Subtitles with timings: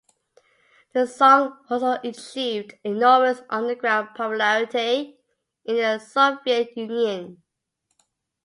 [0.93, 5.19] The song also achieved enormous underground popularity
[5.63, 7.43] in the Soviet Union.